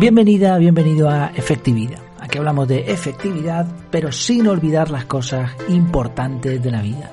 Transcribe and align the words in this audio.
Bienvenida, 0.00 0.56
bienvenido 0.56 1.10
a 1.10 1.26
Efectividad. 1.26 1.98
Aquí 2.18 2.38
hablamos 2.38 2.66
de 2.66 2.90
efectividad, 2.90 3.66
pero 3.90 4.10
sin 4.10 4.46
olvidar 4.46 4.90
las 4.90 5.04
cosas 5.04 5.50
importantes 5.68 6.62
de 6.62 6.70
la 6.70 6.80
vida. 6.80 7.12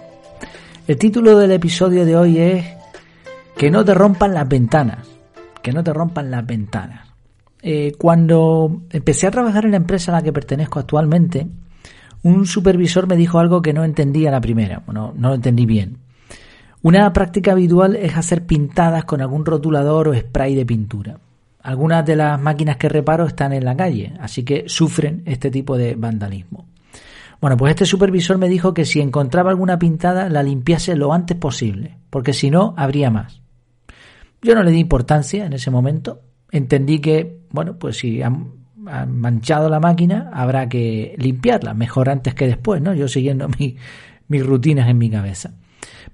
El 0.87 0.95
título 0.95 1.37
del 1.37 1.51
episodio 1.51 2.05
de 2.05 2.15
hoy 2.15 2.37
es 2.37 2.65
Que 3.57 3.69
no 3.69 3.83
te 3.83 3.93
rompan 3.93 4.33
las 4.33 4.47
ventanas. 4.47 5.05
Que 5.61 5.73
no 5.73 5.83
te 5.83 5.91
rompan 5.91 6.31
las 6.31 6.45
ventanas. 6.45 7.09
Eh, 7.61 7.91
cuando 7.97 8.83
empecé 8.89 9.27
a 9.27 9.31
trabajar 9.31 9.65
en 9.65 9.71
la 9.71 9.77
empresa 9.77 10.13
a 10.13 10.15
la 10.15 10.21
que 10.21 10.31
pertenezco 10.31 10.79
actualmente, 10.79 11.45
un 12.23 12.45
supervisor 12.45 13.05
me 13.05 13.17
dijo 13.17 13.37
algo 13.37 13.61
que 13.61 13.73
no 13.73 13.83
entendía 13.83 14.31
la 14.31 14.39
primera. 14.39 14.81
Bueno, 14.85 15.13
no 15.13 15.27
lo 15.27 15.35
entendí 15.35 15.65
bien. 15.65 15.97
Una 16.83 17.11
práctica 17.11 17.51
habitual 17.51 17.97
es 17.97 18.15
hacer 18.15 18.45
pintadas 18.45 19.03
con 19.03 19.19
algún 19.19 19.45
rotulador 19.45 20.07
o 20.07 20.15
spray 20.15 20.55
de 20.55 20.65
pintura. 20.65 21.17
Algunas 21.61 22.05
de 22.05 22.15
las 22.15 22.39
máquinas 22.39 22.77
que 22.77 22.89
reparo 22.89 23.25
están 23.25 23.53
en 23.53 23.65
la 23.65 23.75
calle, 23.75 24.13
así 24.19 24.43
que 24.43 24.65
sufren 24.67 25.23
este 25.25 25.51
tipo 25.51 25.77
de 25.77 25.95
vandalismo. 25.95 26.67
Bueno, 27.39 27.57
pues 27.57 27.71
este 27.71 27.85
supervisor 27.85 28.37
me 28.37 28.49
dijo 28.49 28.73
que 28.73 28.85
si 28.85 28.99
encontraba 28.99 29.51
alguna 29.51 29.77
pintada 29.77 30.29
la 30.29 30.41
limpiase 30.41 30.95
lo 30.95 31.13
antes 31.13 31.37
posible, 31.37 31.97
porque 32.09 32.33
si 32.33 32.49
no, 32.49 32.73
habría 32.77 33.11
más. 33.11 33.41
Yo 34.41 34.55
no 34.55 34.63
le 34.63 34.71
di 34.71 34.79
importancia 34.79 35.45
en 35.45 35.53
ese 35.53 35.69
momento. 35.69 36.21
Entendí 36.51 36.99
que, 36.99 37.41
bueno, 37.51 37.77
pues 37.77 37.97
si 37.97 38.21
han, 38.21 38.57
manchado 39.07 39.69
la 39.69 39.81
máquina, 39.81 40.31
habrá 40.33 40.69
que 40.69 41.13
limpiarla, 41.17 41.73
mejor 41.73 42.09
antes 42.09 42.33
que 42.33 42.47
después, 42.47 42.81
¿no? 42.81 42.93
Yo 42.93 43.07
siguiendo 43.09 43.49
mis 44.27 44.45
rutinas 44.45 44.89
en 44.89 44.97
mi 44.97 45.09
cabeza. 45.09 45.53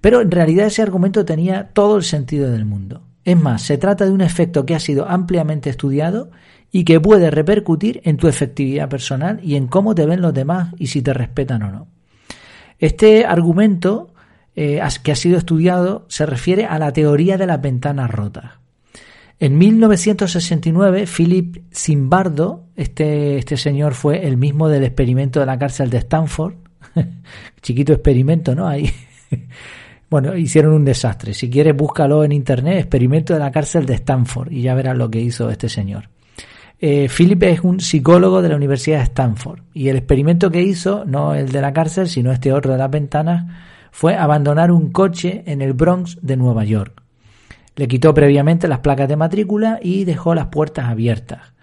Pero 0.02 0.22
en 0.22 0.32
realidad 0.32 0.66
ese 0.66 0.82
argumento 0.82 1.24
tenía 1.24 1.70
todo 1.70 1.98
el 1.98 2.04
sentido 2.04 2.52
del 2.52 2.66
mundo. 2.66 3.04
Es 3.26 3.40
más, 3.40 3.62
se 3.62 3.78
trata 3.78 4.06
de 4.06 4.12
un 4.12 4.22
efecto 4.22 4.66
que 4.66 4.76
ha 4.76 4.80
sido 4.80 5.08
ampliamente 5.08 5.70
estudiado 5.70 6.30
y 6.72 6.84
que 6.84 7.00
puede 7.00 7.32
repercutir 7.32 8.02
en 8.04 8.18
tu 8.18 8.28
efectividad 8.28 8.90
personal 8.90 9.40
y 9.44 9.56
en 9.56 9.68
cómo 9.68 9.96
te 9.96 10.06
ven 10.06 10.22
los 10.22 10.34
demás 10.34 10.74
y 10.78 10.88
si 10.88 11.02
te 11.02 11.14
respetan 11.14 11.64
o 11.64 11.72
no. 11.72 11.88
Este 12.80 13.26
argumento 13.26 14.14
eh, 14.56 14.82
que 15.04 15.12
ha 15.12 15.16
sido 15.16 15.38
estudiado 15.38 16.06
se 16.10 16.26
refiere 16.26 16.66
a 16.66 16.80
la 16.80 16.92
teoría 16.92 17.38
de 17.38 17.48
las 17.48 17.62
ventanas 17.62 18.10
rotas. 18.10 18.64
En 19.40 19.58
1969, 19.58 21.06
Philip 21.06 21.64
Zimbardo, 21.74 22.66
este, 22.76 23.38
este 23.38 23.58
señor 23.58 23.94
fue 23.94 24.28
el 24.28 24.38
mismo 24.38 24.70
del 24.70 24.84
experimento 24.84 25.40
de 25.40 25.46
la 25.46 25.58
cárcel 25.58 25.90
de 25.90 25.98
Stanford, 25.98 26.56
chiquito 27.62 27.94
experimento, 27.94 28.56
¿no? 28.56 28.68
Ahí 28.68 28.92
bueno, 30.14 30.38
hicieron 30.38 30.74
un 30.74 30.86
desastre. 30.86 31.34
Si 31.34 31.50
quieres, 31.50 31.76
búscalo 31.76 32.24
en 32.24 32.34
internet, 32.34 32.78
experimento 32.78 33.34
de 33.34 33.40
la 33.40 33.50
cárcel 33.50 33.88
de 33.88 33.96
Stanford, 33.96 34.52
y 34.52 34.62
ya 34.62 34.76
verás 34.76 34.96
lo 34.96 35.10
que 35.10 35.20
hizo 35.20 35.50
este 35.50 35.70
señor. 35.70 36.08
Eh, 36.80 37.10
Philip 37.10 37.42
es 37.42 37.62
un 37.62 37.80
psicólogo 37.80 38.44
de 38.44 38.50
la 38.50 38.56
Universidad 38.56 39.00
de 39.00 39.06
Stanford, 39.06 39.62
y 39.74 39.90
el 39.90 39.98
experimento 39.98 40.52
que 40.52 40.62
hizo, 40.62 41.04
no 41.04 41.34
el 41.34 41.52
de 41.52 41.62
la 41.62 41.74
cárcel, 41.74 42.08
sino 42.08 42.32
este 42.32 42.54
otro 42.54 42.74
de 42.74 42.78
las 42.78 42.92
ventanas, 42.92 43.52
fue 43.90 44.16
abandonar 44.16 44.72
un 44.72 44.92
coche 44.92 45.42
en 45.48 45.64
el 45.64 45.74
Bronx 45.74 46.20
de 46.22 46.38
Nueva 46.38 46.64
York. 46.64 47.02
Le 47.76 47.88
quitó 47.88 48.14
previamente 48.14 48.68
las 48.68 48.82
placas 48.82 49.10
de 49.10 49.16
matrícula 49.16 49.80
y 49.82 50.04
dejó 50.04 50.36
las 50.36 50.46
puertas 50.50 50.86
abiertas. 50.86 51.54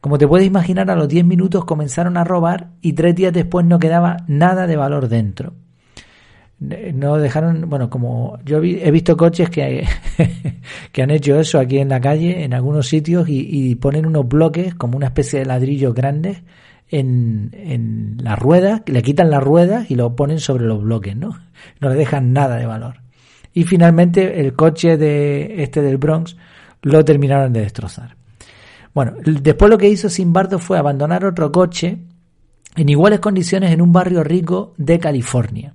Como 0.00 0.18
te 0.18 0.26
puedes 0.26 0.48
imaginar, 0.48 0.90
a 0.90 0.96
los 0.96 1.06
10 1.06 1.26
minutos 1.26 1.64
comenzaron 1.64 2.16
a 2.16 2.24
robar 2.24 2.70
y 2.80 2.94
tres 2.94 3.14
días 3.14 3.32
después 3.32 3.64
no 3.64 3.78
quedaba 3.78 4.16
nada 4.26 4.66
de 4.66 4.74
valor 4.74 5.06
dentro 5.06 5.54
no 6.60 7.18
dejaron, 7.18 7.68
bueno, 7.68 7.90
como 7.90 8.38
yo 8.44 8.62
he 8.62 8.90
visto 8.90 9.16
coches 9.16 9.50
que, 9.50 9.86
que 10.92 11.02
han 11.02 11.10
hecho 11.10 11.38
eso 11.38 11.58
aquí 11.58 11.78
en 11.78 11.88
la 11.88 12.00
calle, 12.00 12.44
en 12.44 12.54
algunos 12.54 12.88
sitios, 12.88 13.26
y, 13.28 13.74
ponen 13.76 14.06
unos 14.06 14.28
bloques 14.28 14.74
como 14.74 14.96
una 14.96 15.06
especie 15.06 15.40
de 15.40 15.46
ladrillos 15.46 15.94
grandes 15.94 16.42
en, 16.88 17.50
en 17.52 18.18
las 18.22 18.38
ruedas, 18.38 18.82
le 18.86 19.02
quitan 19.02 19.30
las 19.30 19.42
ruedas 19.42 19.90
y 19.90 19.96
lo 19.96 20.14
ponen 20.16 20.38
sobre 20.38 20.64
los 20.64 20.82
bloques, 20.82 21.16
¿no? 21.16 21.38
No 21.80 21.88
le 21.88 21.96
dejan 21.96 22.32
nada 22.32 22.56
de 22.56 22.66
valor. 22.66 23.00
Y 23.52 23.64
finalmente 23.64 24.40
el 24.40 24.54
coche 24.54 24.96
de 24.96 25.62
este 25.62 25.82
del 25.82 25.98
Bronx 25.98 26.36
lo 26.82 27.04
terminaron 27.04 27.52
de 27.52 27.60
destrozar. 27.60 28.16
Bueno, 28.94 29.14
después 29.24 29.70
lo 29.70 29.78
que 29.78 29.88
hizo 29.88 30.08
Simbardo 30.08 30.58
fue 30.58 30.78
abandonar 30.78 31.24
otro 31.24 31.50
coche 31.50 31.98
en 32.76 32.88
iguales 32.88 33.20
condiciones 33.20 33.72
en 33.72 33.80
un 33.80 33.92
barrio 33.92 34.22
rico 34.22 34.74
de 34.76 34.98
California. 34.98 35.74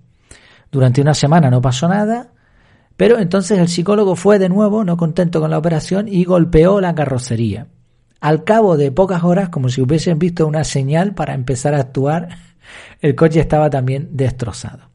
Durante 0.71 1.01
una 1.01 1.13
semana 1.13 1.49
no 1.49 1.61
pasó 1.61 1.87
nada, 1.87 2.31
pero 2.95 3.17
entonces 3.17 3.57
el 3.59 3.69
psicólogo 3.69 4.15
fue 4.15 4.39
de 4.39 4.49
nuevo, 4.49 4.83
no 4.83 4.97
contento 4.97 5.39
con 5.39 5.51
la 5.51 5.57
operación, 5.57 6.07
y 6.07 6.25
golpeó 6.25 6.81
la 6.81 6.93
carrocería. 6.93 7.67
Al 8.19 8.43
cabo 8.43 8.75
de 8.75 8.91
pocas 8.91 9.23
horas, 9.23 9.49
como 9.49 9.69
si 9.69 9.81
hubiesen 9.81 10.19
visto 10.19 10.45
una 10.45 10.63
señal 10.63 11.13
para 11.13 11.33
empezar 11.33 11.73
a 11.73 11.79
actuar, 11.79 12.29
el 13.01 13.15
coche 13.15 13.39
estaba 13.39 13.69
también 13.69 14.09
destrozado. 14.11 14.89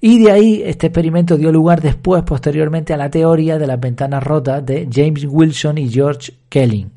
Y 0.00 0.22
de 0.22 0.32
ahí 0.32 0.62
este 0.64 0.88
experimento 0.88 1.36
dio 1.36 1.52
lugar 1.52 1.80
después, 1.80 2.22
posteriormente, 2.24 2.92
a 2.92 2.96
la 2.96 3.10
teoría 3.10 3.58
de 3.58 3.66
las 3.66 3.80
ventanas 3.80 4.22
rotas 4.22 4.64
de 4.64 4.88
James 4.90 5.26
Wilson 5.28 5.78
y 5.78 5.88
George 5.88 6.32
Kelly. 6.48 6.88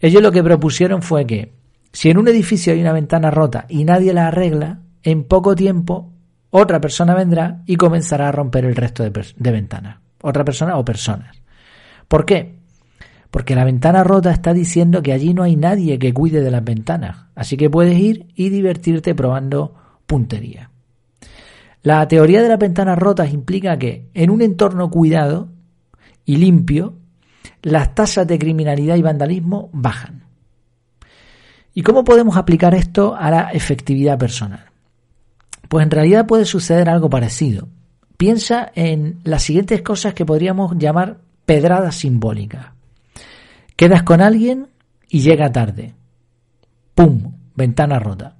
Ellos 0.00 0.22
lo 0.22 0.30
que 0.30 0.44
propusieron 0.44 1.02
fue 1.02 1.26
que 1.26 1.52
si 1.92 2.10
en 2.10 2.18
un 2.18 2.28
edificio 2.28 2.72
hay 2.72 2.80
una 2.80 2.92
ventana 2.92 3.30
rota 3.30 3.66
y 3.68 3.84
nadie 3.84 4.12
la 4.12 4.28
arregla, 4.28 4.80
en 5.02 5.24
poco 5.24 5.54
tiempo 5.54 6.12
otra 6.50 6.80
persona 6.80 7.14
vendrá 7.14 7.62
y 7.66 7.76
comenzará 7.76 8.28
a 8.28 8.32
romper 8.32 8.64
el 8.64 8.76
resto 8.76 9.02
de, 9.02 9.52
ventanas. 9.52 9.98
Otra 10.22 10.44
persona 10.44 10.76
o 10.78 10.84
personas. 10.84 11.36
¿Por 12.08 12.24
qué? 12.24 12.56
Porque 13.30 13.54
la 13.54 13.64
ventana 13.64 14.02
rota 14.02 14.30
está 14.30 14.54
diciendo 14.54 15.02
que 15.02 15.12
allí 15.12 15.34
no 15.34 15.42
hay 15.42 15.56
nadie 15.56 15.98
que 15.98 16.14
cuide 16.14 16.40
de 16.40 16.50
las 16.50 16.64
ventanas. 16.64 17.26
Así 17.34 17.56
que 17.56 17.68
puedes 17.68 17.98
ir 17.98 18.28
y 18.34 18.48
divertirte 18.48 19.14
probando 19.14 19.74
puntería. 20.06 20.70
La 21.82 22.08
teoría 22.08 22.42
de 22.42 22.48
las 22.48 22.58
ventanas 22.58 22.98
rotas 22.98 23.32
implica 23.32 23.78
que 23.78 24.08
en 24.14 24.30
un 24.30 24.40
entorno 24.40 24.90
cuidado 24.90 25.50
y 26.24 26.36
limpio, 26.36 26.94
las 27.62 27.94
tasas 27.94 28.26
de 28.26 28.38
criminalidad 28.38 28.96
y 28.96 29.02
vandalismo 29.02 29.68
bajan. 29.72 30.24
¿Y 31.74 31.82
cómo 31.82 32.04
podemos 32.04 32.36
aplicar 32.36 32.74
esto 32.74 33.14
a 33.14 33.30
la 33.30 33.50
efectividad 33.50 34.18
personal? 34.18 34.67
Pues 35.68 35.84
en 35.84 35.90
realidad 35.90 36.26
puede 36.26 36.44
suceder 36.44 36.88
algo 36.88 37.10
parecido. 37.10 37.68
Piensa 38.16 38.72
en 38.74 39.20
las 39.24 39.42
siguientes 39.42 39.82
cosas 39.82 40.14
que 40.14 40.26
podríamos 40.26 40.76
llamar 40.76 41.20
pedradas 41.46 41.96
simbólicas. 41.96 42.72
Quedas 43.76 44.02
con 44.02 44.20
alguien 44.20 44.68
y 45.08 45.20
llega 45.20 45.52
tarde. 45.52 45.94
¡Pum! 46.94 47.34
Ventana 47.54 47.98
rota. 47.98 48.36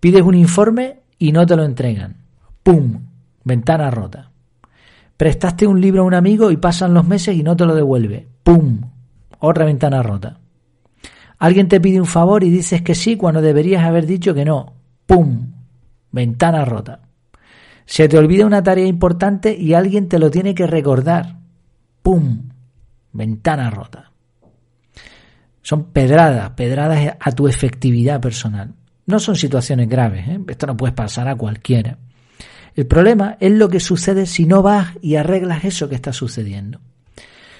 Pides 0.00 0.22
un 0.22 0.34
informe 0.34 1.00
y 1.18 1.32
no 1.32 1.46
te 1.46 1.56
lo 1.56 1.64
entregan. 1.64 2.16
¡Pum! 2.62 3.06
Ventana 3.44 3.90
rota. 3.90 4.30
Prestaste 5.16 5.66
un 5.66 5.80
libro 5.80 6.02
a 6.02 6.06
un 6.06 6.14
amigo 6.14 6.50
y 6.50 6.56
pasan 6.56 6.94
los 6.94 7.06
meses 7.06 7.36
y 7.36 7.42
no 7.42 7.54
te 7.54 7.66
lo 7.66 7.74
devuelve. 7.74 8.26
¡Pum! 8.42 8.80
Otra 9.38 9.66
ventana 9.66 10.02
rota. 10.02 10.40
Alguien 11.38 11.68
te 11.68 11.80
pide 11.80 12.00
un 12.00 12.06
favor 12.06 12.42
y 12.42 12.50
dices 12.50 12.82
que 12.82 12.94
sí 12.94 13.16
cuando 13.16 13.40
deberías 13.40 13.84
haber 13.84 14.06
dicho 14.06 14.34
que 14.34 14.44
no. 14.44 14.74
¡Pum! 15.06 15.59
Ventana 16.12 16.64
rota. 16.64 17.00
Se 17.84 18.08
te 18.08 18.18
olvida 18.18 18.46
una 18.46 18.62
tarea 18.62 18.86
importante 18.86 19.56
y 19.56 19.74
alguien 19.74 20.08
te 20.08 20.18
lo 20.18 20.30
tiene 20.30 20.54
que 20.54 20.66
recordar. 20.66 21.38
¡Pum! 22.02 22.50
Ventana 23.12 23.70
rota. 23.70 24.12
Son 25.62 25.84
pedradas, 25.92 26.50
pedradas 26.50 27.16
a 27.18 27.32
tu 27.32 27.48
efectividad 27.48 28.20
personal. 28.20 28.74
No 29.06 29.18
son 29.18 29.36
situaciones 29.36 29.88
graves, 29.88 30.28
¿eh? 30.28 30.40
esto 30.48 30.66
no 30.66 30.76
puede 30.76 30.92
pasar 30.92 31.28
a 31.28 31.36
cualquiera. 31.36 31.98
El 32.76 32.86
problema 32.86 33.36
es 33.40 33.52
lo 33.52 33.68
que 33.68 33.80
sucede 33.80 34.26
si 34.26 34.46
no 34.46 34.62
vas 34.62 34.96
y 35.02 35.16
arreglas 35.16 35.64
eso 35.64 35.88
que 35.88 35.96
está 35.96 36.12
sucediendo. 36.12 36.80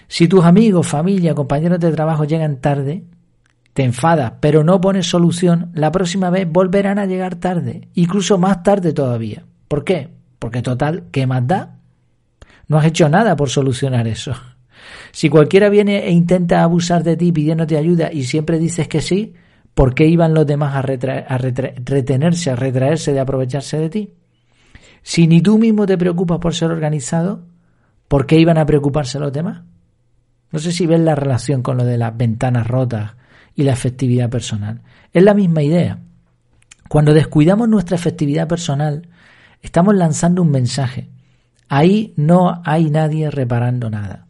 Si 0.07 0.29
tus 0.29 0.45
amigos, 0.45 0.87
familia, 0.87 1.35
compañeros 1.35 1.81
de 1.81 1.93
trabajo 1.93 2.25
llegan 2.25 2.61
tarde, 2.61 3.05
te 3.81 3.87
enfadas, 3.87 4.35
pero 4.41 4.63
no 4.63 4.79
pones 4.79 5.07
solución, 5.07 5.71
la 5.73 5.91
próxima 5.91 6.29
vez 6.29 6.47
volverán 6.47 6.99
a 6.99 7.07
llegar 7.07 7.37
tarde, 7.37 7.89
incluso 7.95 8.37
más 8.37 8.63
tarde 8.63 8.93
todavía. 8.93 9.47
¿Por 9.69 9.85
qué? 9.85 10.11
Porque 10.39 10.61
total, 10.61 11.05
¿qué 11.11 11.27
más 11.27 11.47
da? 11.47 11.79
No 12.69 12.77
has 12.77 12.85
hecho 12.85 13.09
nada 13.09 13.37
por 13.37 13.49
solucionar 13.49 14.07
eso. 14.07 14.35
Si 15.13 15.31
cualquiera 15.31 15.71
viene 15.71 16.07
e 16.07 16.11
intenta 16.11 16.63
abusar 16.63 17.03
de 17.05 17.17
ti 17.17 17.33
pidiéndote 17.33 17.79
ayuda 17.79 18.13
y 18.13 18.25
siempre 18.25 18.59
dices 18.59 18.87
que 18.87 19.01
sí, 19.01 19.33
¿por 19.75 19.95
qué 19.95 20.07
iban 20.07 20.35
los 20.35 20.47
demás 20.47 20.77
a, 20.77 20.83
retenerse, 20.83 22.51
a 22.51 22.57
retraerse 22.57 23.15
de 23.15 23.21
aprovecharse 23.21 23.79
de 23.79 23.89
ti? 23.89 24.15
Si 25.03 25.27
ni 25.27 25.41
tú 25.41 25.59
mismo 25.59 25.87
te 25.87 25.97
preocupas 25.97 26.39
por 26.39 26.55
ser 26.55 26.71
organizado, 26.71 27.47
¿por 28.09 28.27
qué 28.27 28.39
iban 28.39 28.59
a 28.59 28.67
preocuparse 28.67 29.19
los 29.19 29.33
demás? 29.33 29.63
No 30.53 30.59
sé 30.59 30.71
si 30.71 30.87
ves 30.87 31.01
la 31.01 31.15
relación 31.15 31.63
con 31.63 31.79
lo 31.79 31.85
de 31.85 31.99
las 31.99 32.17
ventanas 32.17 32.67
rotas 32.67 33.13
y 33.55 33.63
la 33.63 33.73
efectividad 33.73 34.31
personal. 34.31 34.83
Es 35.13 35.23
la 35.23 35.35
misma 35.35 35.63
idea. 35.63 35.99
Cuando 36.89 37.15
descuidamos 37.15 37.69
nuestra 37.69 37.97
efectividad 37.97 38.49
personal, 38.49 39.09
estamos 39.63 39.95
lanzando 39.95 40.43
un 40.43 40.51
mensaje. 40.51 41.09
Ahí 41.69 42.15
no 42.17 42.63
hay 42.65 42.91
nadie 42.91 43.31
reparando 43.31 43.91
nada. 43.91 44.27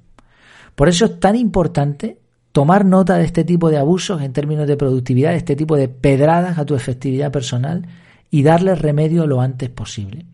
Por 0.74 0.88
eso 0.88 1.06
es 1.06 1.20
tan 1.20 1.36
importante 1.36 2.18
tomar 2.52 2.84
nota 2.84 3.16
de 3.16 3.24
este 3.24 3.44
tipo 3.44 3.70
de 3.70 3.78
abusos 3.78 4.22
en 4.22 4.32
términos 4.32 4.66
de 4.66 4.76
productividad, 4.76 5.34
este 5.34 5.56
tipo 5.56 5.76
de 5.76 5.88
pedradas 5.88 6.58
a 6.58 6.64
tu 6.64 6.74
efectividad 6.74 7.30
personal 7.30 7.86
y 8.30 8.42
darle 8.42 8.74
remedio 8.74 9.26
lo 9.26 9.40
antes 9.40 9.70
posible. 9.70 10.26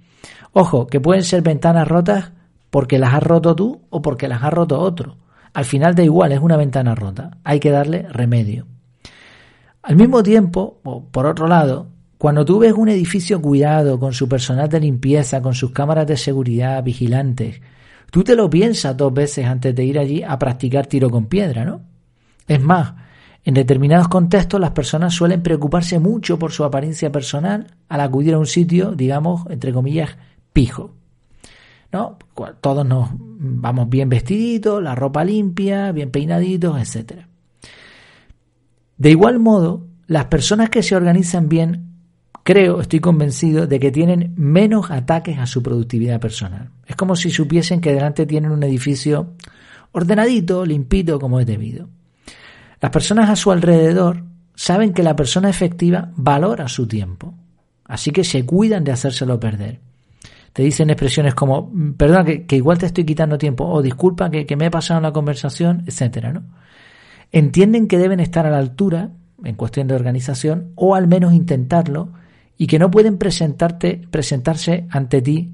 Ojo, 0.53 0.87
que 0.87 1.01
pueden 1.01 1.23
ser 1.23 1.43
ventanas 1.43 1.87
rotas 1.87 2.33
porque 2.71 2.99
las 2.99 3.15
has 3.15 3.23
roto 3.23 3.55
tú 3.55 3.83
o 3.91 4.03
porque 4.03 4.29
las 4.29 4.43
ha 4.43 4.51
roto 4.51 4.81
otro. 4.81 5.17
Al 5.53 5.65
final 5.65 5.95
da 5.95 6.03
igual, 6.03 6.33
es 6.33 6.41
una 6.41 6.57
ventana 6.57 6.95
rota. 6.95 7.39
Hay 7.45 7.61
que 7.61 7.71
darle 7.71 8.07
remedio. 8.11 8.67
Al 9.87 9.95
mismo 9.95 10.21
tiempo, 10.21 10.81
o 10.83 11.05
por 11.05 11.27
otro 11.27 11.47
lado, 11.47 11.87
cuando 12.19 12.45
tú 12.45 12.59
ves 12.59 12.73
un 12.73 12.89
edificio 12.89 13.41
cuidado, 13.41 14.01
con 14.01 14.13
su 14.13 14.29
personal 14.29 14.69
de 14.69 14.81
limpieza, 14.81 15.41
con 15.41 15.55
sus 15.55 15.71
cámaras 15.71 16.09
de 16.09 16.17
seguridad, 16.17 16.83
vigilantes, 16.83 17.61
tú 18.11 18.25
te 18.25 18.35
lo 18.35 18.51
piensas 18.51 18.97
dos 18.97 19.15
veces 19.15 19.47
antes 19.47 19.77
de 19.77 19.85
ir 19.85 19.97
allí 20.01 20.25
a 20.25 20.41
practicar 20.41 20.89
tiro 20.89 21.09
con 21.09 21.27
piedra, 21.27 21.65
¿no? 21.65 21.83
Es 22.49 22.61
más, 22.61 22.95
en 23.45 23.55
determinados 23.55 24.09
contextos 24.09 24.59
las 24.59 24.73
personas 24.73 25.15
suelen 25.15 25.41
preocuparse 25.45 26.01
mucho 26.01 26.37
por 26.37 26.51
su 26.51 26.65
apariencia 26.65 27.13
personal 27.13 27.69
al 27.89 28.01
acudir 28.01 28.35
a 28.35 28.41
un 28.41 28.47
sitio, 28.47 28.91
digamos, 28.91 29.45
entre 29.51 29.73
comillas, 29.73 30.17
pijo. 30.53 30.97
¿No? 31.93 32.19
Todos 32.61 32.85
nos 32.85 33.11
vamos 33.15 33.89
bien 33.89 34.09
vestiditos, 34.09 34.83
la 34.83 34.97
ropa 34.97 35.25
limpia, 35.25 35.93
bien 35.93 36.11
peinaditos, 36.11 36.77
etc. 36.77 37.36
De 38.99 39.11
igual 39.11 39.39
modo, 39.39 39.87
las 40.07 40.27
personas 40.27 40.71
que 40.71 40.83
se 40.83 40.97
organizan 40.97 41.49
bien, 41.49 41.93
creo, 42.43 42.81
estoy 42.81 43.01
convencido 43.01 43.67
de 43.67 43.79
que 43.79 43.91
tienen 43.91 44.33
menos 44.37 44.91
ataques 44.91 45.39
a 45.39 45.47
su 45.47 45.63
productividad 45.63 46.21
personal. 46.21 46.71
Es 46.87 46.97
como 46.97 47.17
si 47.17 47.31
supiesen 47.31 47.81
que 47.81 47.93
delante 47.93 48.27
tienen 48.27 48.53
un 48.53 48.63
edificio 48.63 49.35
ordenadito, 49.93 50.65
limpito, 50.65 51.19
como 51.19 51.41
es 51.41 51.47
debido. 51.47 51.89
Las 52.81 52.91
personas 52.91 53.31
a 53.31 53.37
su 53.37 53.51
alrededor 53.51 54.25
saben 54.55 54.93
que 54.93 55.03
la 55.03 55.17
persona 55.17 55.51
efectiva 55.51 56.11
valora 56.17 56.69
su 56.69 56.87
tiempo, 56.87 57.35
así 57.85 58.11
que 58.11 58.25
se 58.25 58.45
cuidan 58.45 58.85
de 58.85 58.93
hacérselo 58.93 59.39
perder. 59.41 59.81
Te 60.53 60.63
dicen 60.63 60.89
expresiones 60.89 61.35
como, 61.35 61.71
perdona, 61.99 62.25
que, 62.25 62.57
igual 62.57 62.79
te 62.79 62.87
estoy 62.87 63.05
quitando 63.05 63.37
tiempo, 63.37 63.67
o 63.67 63.83
disculpa 63.83 64.31
que, 64.31 64.57
me 64.57 64.67
he 64.67 64.71
pasado 64.71 64.99
en 64.99 65.05
la 65.05 65.13
conversación, 65.13 65.85
etcétera, 65.87 66.33
¿no? 66.33 66.45
Entienden 67.33 67.89
que 67.89 67.99
deben 67.99 68.21
estar 68.21 68.47
a 68.47 68.51
la 68.51 68.59
altura 68.59 69.11
en 69.45 69.55
cuestión 69.55 69.87
de 69.87 69.95
organización, 69.95 70.73
o 70.75 70.95
al 70.95 71.07
menos 71.07 71.35
intentarlo, 71.35 72.13
y 72.57 72.67
que 72.67 72.79
no 72.79 72.91
pueden 72.91 73.19
presentarte, 73.19 74.03
presentarse 74.11 74.87
ante 74.91 75.21
ti 75.23 75.53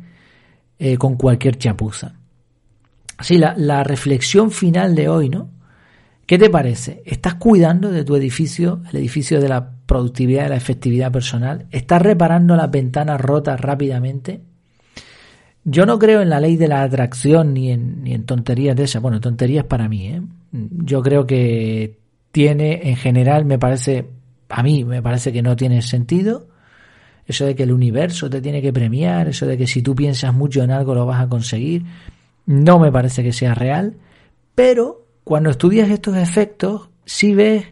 eh, 0.79 0.97
con 0.97 1.17
cualquier 1.17 1.59
chapuza. 1.59 2.15
Así, 3.19 3.39
la, 3.39 3.55
la 3.57 3.85
reflexión 3.85 4.51
final 4.51 4.95
de 4.95 5.09
hoy, 5.09 5.29
¿no? 5.29 5.49
¿Qué 6.27 6.39
te 6.39 6.49
parece? 6.49 7.03
¿Estás 7.05 7.35
cuidando 7.35 7.91
de 7.91 8.05
tu 8.05 8.17
edificio, 8.17 8.81
el 8.91 8.97
edificio 8.97 9.41
de 9.41 9.49
la 9.49 9.73
productividad, 9.87 10.45
de 10.45 10.49
la 10.51 10.57
efectividad 10.57 11.13
personal? 11.13 11.67
¿Estás 11.71 12.01
reparando 12.01 12.57
las 12.57 12.71
ventanas 12.71 13.21
rotas 13.21 13.61
rápidamente? 13.61 14.41
Yo 15.65 15.87
no 15.87 15.99
creo 15.99 16.23
en 16.23 16.31
la 16.31 16.41
ley 16.41 16.57
de 16.57 16.69
la 16.69 16.83
atracción 16.83 17.55
ni 17.55 17.71
en, 17.71 18.03
ni 18.03 18.15
en 18.15 18.25
tonterías 18.25 18.75
de 18.77 18.85
esas. 18.85 19.01
Bueno, 19.01 19.21
tonterías 19.21 19.65
para 19.65 19.89
mí. 19.89 20.09
¿eh? 20.09 20.23
Yo 20.51 21.03
creo 21.03 21.27
que 21.27 21.99
tiene, 22.33 22.89
en 22.89 22.97
general, 22.97 23.45
me 23.45 23.59
parece, 23.59 24.07
a 24.49 24.63
mí 24.63 24.85
me 24.85 25.03
parece 25.03 25.33
que 25.33 25.43
no 25.43 25.55
tiene 25.55 25.83
sentido. 25.83 26.49
Eso 27.27 27.47
de 27.47 27.55
que 27.55 27.63
el 27.63 27.73
universo 27.73 28.29
te 28.29 28.41
tiene 28.41 28.61
que 28.61 28.73
premiar, 28.73 29.29
eso 29.29 29.47
de 29.47 29.57
que 29.57 29.69
si 29.69 29.83
tú 29.83 29.95
piensas 29.95 30.35
mucho 30.35 30.63
en 30.63 30.73
algo 30.73 30.95
lo 30.95 31.07
vas 31.07 31.23
a 31.23 31.29
conseguir, 31.29 31.85
no 32.47 32.81
me 32.81 32.91
parece 32.91 33.23
que 33.23 33.33
sea 33.33 33.55
real. 33.55 33.95
Pero 34.57 35.07
cuando 35.23 35.51
estudias 35.51 35.89
estos 35.89 36.17
efectos, 36.17 36.89
sí 37.05 37.35
ves 37.35 37.67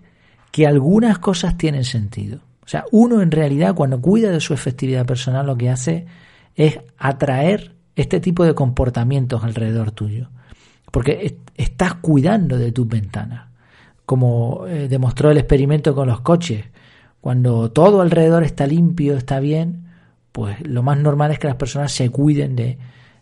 que 0.52 0.66
algunas 0.66 1.18
cosas 1.18 1.56
tienen 1.56 1.84
sentido. 1.84 2.40
O 2.64 2.68
sea, 2.68 2.84
uno 2.92 3.20
en 3.20 3.32
realidad 3.32 3.74
cuando 3.74 4.00
cuida 4.00 4.30
de 4.30 4.40
su 4.40 4.54
efectividad 4.54 5.04
personal 5.04 5.46
lo 5.46 5.56
que 5.56 5.70
hace 5.70 6.06
es 6.54 6.78
atraer 6.98 7.72
este 7.96 8.20
tipo 8.20 8.44
de 8.44 8.54
comportamientos 8.54 9.44
alrededor 9.44 9.90
tuyo. 9.92 10.28
Porque 10.90 11.38
estás 11.56 11.94
cuidando 11.94 12.58
de 12.58 12.72
tus 12.72 12.88
ventanas. 12.88 13.48
Como 14.06 14.66
eh, 14.66 14.88
demostró 14.88 15.30
el 15.30 15.38
experimento 15.38 15.94
con 15.94 16.08
los 16.08 16.20
coches. 16.20 16.64
Cuando 17.20 17.70
todo 17.70 18.00
alrededor 18.00 18.42
está 18.44 18.66
limpio, 18.66 19.16
está 19.16 19.40
bien, 19.40 19.86
pues 20.32 20.56
lo 20.66 20.82
más 20.82 20.98
normal 20.98 21.30
es 21.30 21.38
que 21.38 21.46
las 21.46 21.56
personas 21.56 21.92
se 21.92 22.08
cuiden 22.10 22.56
de, 22.56 22.78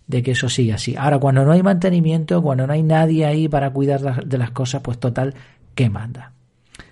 de 0.06 0.22
que 0.22 0.32
eso 0.32 0.48
siga 0.48 0.76
así. 0.76 0.96
Ahora, 0.96 1.18
cuando 1.18 1.44
no 1.44 1.52
hay 1.52 1.62
mantenimiento, 1.62 2.42
cuando 2.42 2.66
no 2.66 2.72
hay 2.72 2.82
nadie 2.82 3.26
ahí 3.26 3.48
para 3.48 3.70
cuidar 3.70 4.24
de 4.26 4.38
las 4.38 4.50
cosas, 4.50 4.82
pues 4.82 4.98
total, 4.98 5.34
¿qué 5.74 5.90
manda? 5.90 6.32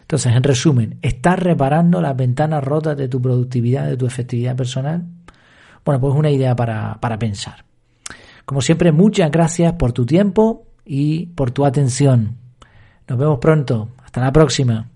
Entonces, 0.02 0.36
en 0.36 0.42
resumen, 0.42 0.98
¿estás 1.02 1.38
reparando 1.38 2.00
las 2.00 2.16
ventanas 2.16 2.62
rotas 2.62 2.96
de 2.96 3.08
tu 3.08 3.20
productividad, 3.20 3.88
de 3.88 3.96
tu 3.96 4.06
efectividad 4.06 4.54
personal? 4.54 5.04
Bueno, 5.84 6.00
pues 6.00 6.14
una 6.14 6.30
idea 6.30 6.54
para, 6.54 6.98
para 7.00 7.18
pensar. 7.18 7.65
Como 8.46 8.62
siempre, 8.62 8.92
muchas 8.92 9.30
gracias 9.30 9.74
por 9.74 9.92
tu 9.92 10.06
tiempo 10.06 10.68
y 10.84 11.26
por 11.26 11.50
tu 11.50 11.66
atención. 11.66 12.36
Nos 13.08 13.18
vemos 13.18 13.38
pronto. 13.40 13.88
Hasta 14.04 14.20
la 14.20 14.32
próxima. 14.32 14.88